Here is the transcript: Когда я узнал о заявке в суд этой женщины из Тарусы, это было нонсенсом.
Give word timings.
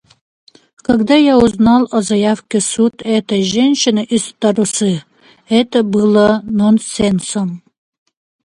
Когда 0.77 1.13
я 1.13 1.37
узнал 1.37 1.87
о 1.91 2.01
заявке 2.01 2.57
в 2.57 2.63
суд 2.63 3.03
этой 3.05 3.43
женщины 3.43 4.03
из 4.03 4.33
Тарусы, 4.39 5.03
это 5.47 5.83
было 5.83 6.41
нонсенсом. 6.43 7.61